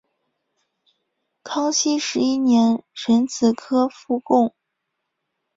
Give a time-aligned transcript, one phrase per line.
[1.43, 4.55] 康熙十一年壬子科副贡。